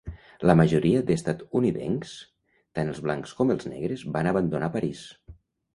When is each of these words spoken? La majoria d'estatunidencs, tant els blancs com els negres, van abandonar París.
La 0.51 0.53
majoria 0.61 1.01
d'estatunidencs, 1.09 2.15
tant 2.79 2.91
els 2.95 3.03
blancs 3.09 3.37
com 3.41 3.55
els 3.59 3.71
negres, 3.77 4.07
van 4.19 4.33
abandonar 4.35 4.77
París. 4.81 5.07